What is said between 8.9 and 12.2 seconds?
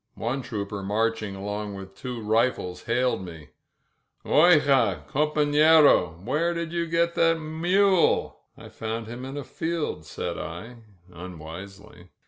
him in a field,'' said I unwisely.